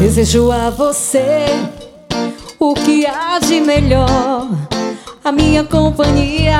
Desejo 0.00 0.50
a 0.50 0.70
você 0.70 1.46
o 2.58 2.74
que 2.74 3.06
há 3.06 3.38
de 3.38 3.60
melhor, 3.60 4.48
a 5.22 5.30
minha 5.30 5.62
companhia, 5.62 6.58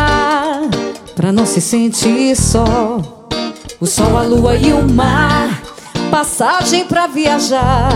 pra 1.16 1.32
não 1.32 1.44
se 1.44 1.60
sentir 1.60 2.36
só. 2.36 3.17
O 3.80 3.86
sol, 3.86 4.18
a 4.18 4.22
lua 4.22 4.56
e 4.56 4.72
o 4.72 4.88
mar, 4.92 5.62
passagem 6.10 6.84
pra 6.84 7.06
viajar, 7.06 7.92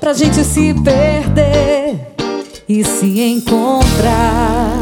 pra 0.00 0.14
gente 0.14 0.42
se 0.42 0.72
perder 0.72 2.14
e 2.66 2.82
se 2.82 3.20
encontrar. 3.20 4.78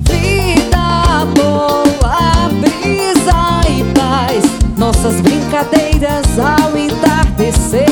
Vida 0.00 1.24
boa, 1.36 2.48
brisa 2.60 3.60
e 3.70 3.84
paz, 3.94 4.42
nossas 4.76 5.20
brincadeiras 5.20 6.26
ao 6.36 6.76
entardecer. 6.76 7.91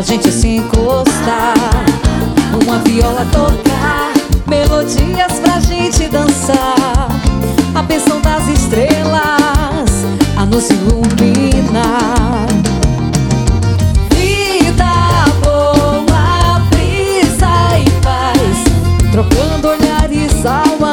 pra 0.00 0.06
gente 0.06 0.32
se 0.32 0.48
encostar. 0.56 1.54
Uma 2.62 2.78
viola 2.78 3.26
tocar, 3.30 4.12
melodias 4.46 5.38
pra 5.42 5.60
gente 5.60 6.08
dançar. 6.08 7.08
A 7.74 7.82
bênção 7.82 8.18
das 8.22 8.48
estrelas 8.48 9.90
a 10.38 10.46
nos 10.46 10.70
iluminar. 10.70 12.46
Vida 14.10 15.24
boa, 15.42 16.60
brisa 16.70 17.78
e 17.78 17.90
paz, 18.00 19.12
trocando 19.12 19.68
olhares 19.68 20.46
ao 20.46 20.86
ar. 20.86 20.89